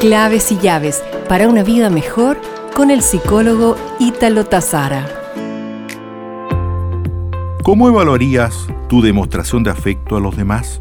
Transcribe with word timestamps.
Claves 0.00 0.50
y 0.50 0.56
llaves 0.56 1.04
para 1.28 1.46
una 1.46 1.62
vida 1.62 1.90
mejor 1.90 2.40
con 2.74 2.90
el 2.90 3.02
psicólogo 3.02 3.76
Ítalo 3.98 4.46
Tazara. 4.46 5.06
¿Cómo 7.62 7.86
evaluarías 7.86 8.66
tu 8.88 9.02
demostración 9.02 9.62
de 9.62 9.68
afecto 9.70 10.16
a 10.16 10.20
los 10.20 10.38
demás? 10.38 10.80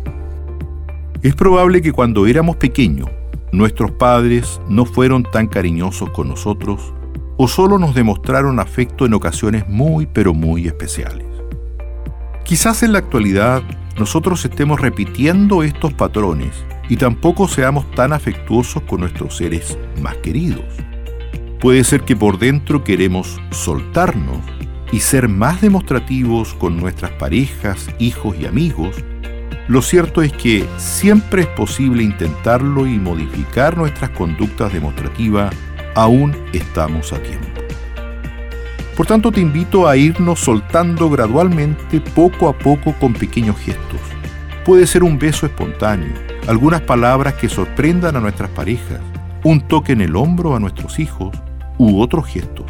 Es 1.21 1.35
probable 1.35 1.81
que 1.81 1.91
cuando 1.91 2.27
éramos 2.27 2.55
pequeños, 2.55 3.09
nuestros 3.51 3.91
padres 3.91 4.61
no 4.69 4.85
fueron 4.85 5.23
tan 5.23 5.47
cariñosos 5.47 6.11
con 6.11 6.29
nosotros 6.29 6.93
o 7.35 7.49
solo 7.49 7.77
nos 7.77 7.93
demostraron 7.93 8.57
afecto 8.57 9.05
en 9.05 9.15
ocasiones 9.15 9.67
muy 9.67 10.05
pero 10.05 10.33
muy 10.33 10.65
especiales. 10.65 11.27
Quizás 12.45 12.83
en 12.83 12.93
la 12.93 12.99
actualidad 12.99 13.63
nosotros 13.97 14.45
estemos 14.45 14.79
repitiendo 14.79 15.61
estos 15.61 15.93
patrones 15.93 16.53
y 16.89 16.97
tampoco 16.97 17.47
seamos 17.47 17.89
tan 17.91 18.11
afectuosos 18.11 18.83
con 18.83 19.01
nuestros 19.01 19.37
seres 19.37 19.77
más 20.01 20.17
queridos. 20.17 20.65
Puede 21.59 21.83
ser 21.83 22.01
que 22.01 22.15
por 22.15 22.39
dentro 22.39 22.83
queremos 22.83 23.39
soltarnos 23.51 24.39
y 24.91 24.99
ser 24.99 25.29
más 25.29 25.61
demostrativos 25.61 26.53
con 26.55 26.77
nuestras 26.77 27.11
parejas, 27.11 27.89
hijos 27.99 28.35
y 28.39 28.47
amigos. 28.47 28.95
Lo 29.67 29.83
cierto 29.83 30.23
es 30.23 30.33
que 30.33 30.65
siempre 30.77 31.43
es 31.43 31.47
posible 31.49 32.01
intentarlo 32.01 32.87
y 32.87 32.97
modificar 32.97 33.77
nuestras 33.77 34.09
conductas 34.11 34.73
demostrativas, 34.73 35.53
aún 35.95 36.35
estamos 36.53 37.13
a 37.13 37.21
tiempo. 37.21 37.47
Por 38.97 39.05
tanto, 39.05 39.31
te 39.31 39.39
invito 39.39 39.87
a 39.87 39.95
irnos 39.95 40.39
soltando 40.39 41.09
gradualmente, 41.09 42.01
poco 42.01 42.49
a 42.49 42.57
poco, 42.57 42.93
con 42.99 43.13
pequeños 43.13 43.57
gestos. 43.57 44.18
Puede 44.65 44.85
ser 44.87 45.03
un 45.03 45.17
beso 45.17 45.45
espontáneo, 45.45 46.13
algunas 46.47 46.81
palabras 46.81 47.35
que 47.35 47.49
sorprendan 47.49 48.15
a 48.17 48.19
nuestras 48.19 48.49
parejas, 48.49 48.99
un 49.43 49.61
toque 49.61 49.93
en 49.93 50.01
el 50.01 50.15
hombro 50.15 50.55
a 50.55 50.59
nuestros 50.59 50.99
hijos 50.99 51.35
u 51.77 52.01
otros 52.01 52.27
gestos. 52.27 52.65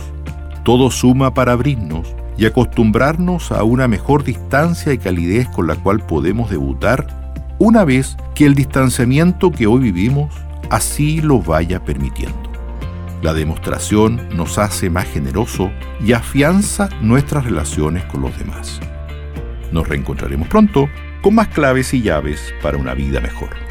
Todo 0.64 0.92
suma 0.92 1.34
para 1.34 1.54
abrirnos 1.54 2.16
y 2.38 2.46
acostumbrarnos 2.46 3.52
a 3.52 3.64
una 3.64 3.88
mejor 3.88 4.24
distancia 4.24 4.94
y 4.94 5.00
calidez 5.00 5.48
con 5.50 5.68
la 5.68 5.76
cual 5.76 6.00
podemos 6.06 6.50
debutar 6.50 7.08
una 7.58 7.84
vez 7.84 8.16
que 8.36 8.46
el 8.46 8.54
distanciamiento 8.54 9.52
que 9.52 9.68
hoy 9.68 9.80
vivimos 9.80 10.34
así 10.70 11.22
lo 11.22 11.42
vaya 11.42 11.84
permitiendo. 11.84 12.38
La 13.22 13.34
demostración 13.34 14.30
nos 14.38 14.58
hace 14.58 14.90
más 14.90 15.06
generoso 15.06 15.72
y 16.00 16.14
afianza 16.14 16.88
nuestras 17.02 17.44
relaciones 17.44 18.06
con 18.06 18.22
los 18.22 18.38
demás. 18.38 18.80
Nos 19.74 19.90
reencontraremos 19.90 20.48
pronto 20.48 20.88
con 21.22 21.36
más 21.36 21.50
claves 21.50 21.94
y 21.94 22.02
llaves 22.02 22.54
para 22.62 22.78
una 22.78 22.94
vida 22.94 23.20
mejor. 23.20 23.69